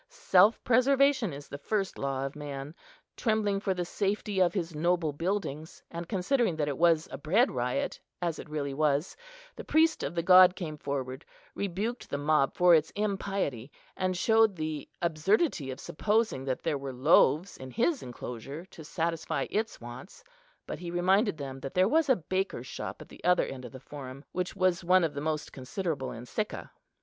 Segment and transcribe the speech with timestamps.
[0.09, 2.73] Self preservation is the first law of man;
[3.15, 7.51] trembling for the safety of his noble buildings, and considering that it was a bread
[7.51, 9.15] riot, as it really was,
[9.55, 14.55] the priest of the god came forward, rebuked the mob for its impiety, and showed
[14.55, 20.23] the absurdity of supposing that there were loaves in his enclosure to satisfy its wants;
[20.65, 23.71] but he reminded them that there was a baker's shop at the other end of
[23.71, 26.71] the Forum, which was one of the most considerable in Sicca.